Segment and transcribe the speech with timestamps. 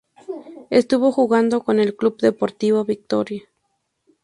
[0.71, 3.43] Estuvo jugando con el Club Deportivo Victoria.